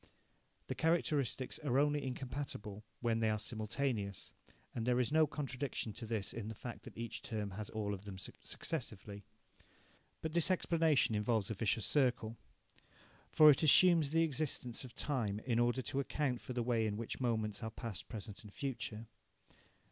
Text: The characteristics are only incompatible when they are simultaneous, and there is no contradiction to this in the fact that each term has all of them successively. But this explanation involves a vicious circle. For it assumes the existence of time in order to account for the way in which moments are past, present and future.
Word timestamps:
The 0.65 0.73
characteristics 0.73 1.59
are 1.59 1.77
only 1.77 2.03
incompatible 2.03 2.83
when 3.01 3.19
they 3.19 3.29
are 3.29 3.37
simultaneous, 3.37 4.31
and 4.73 4.83
there 4.83 4.99
is 4.99 5.11
no 5.11 5.27
contradiction 5.27 5.93
to 5.93 6.07
this 6.07 6.33
in 6.33 6.47
the 6.47 6.55
fact 6.55 6.85
that 6.85 6.97
each 6.97 7.21
term 7.21 7.51
has 7.51 7.69
all 7.69 7.93
of 7.93 8.05
them 8.05 8.17
successively. 8.17 9.25
But 10.23 10.33
this 10.33 10.49
explanation 10.49 11.13
involves 11.13 11.51
a 11.51 11.53
vicious 11.53 11.85
circle. 11.85 12.35
For 13.31 13.51
it 13.51 13.61
assumes 13.61 14.09
the 14.09 14.23
existence 14.23 14.83
of 14.83 14.95
time 14.95 15.39
in 15.45 15.59
order 15.59 15.83
to 15.83 15.99
account 15.99 16.41
for 16.41 16.53
the 16.53 16.63
way 16.63 16.87
in 16.87 16.97
which 16.97 17.19
moments 17.21 17.61
are 17.61 17.69
past, 17.69 18.09
present 18.09 18.41
and 18.43 18.51
future. 18.51 19.05